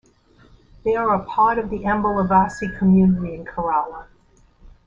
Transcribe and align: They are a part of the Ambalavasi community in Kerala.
They 0.83 0.95
are 0.95 1.13
a 1.13 1.23
part 1.25 1.59
of 1.59 1.69
the 1.69 1.81
Ambalavasi 1.85 2.75
community 2.79 3.35
in 3.35 3.45
Kerala. 3.45 4.07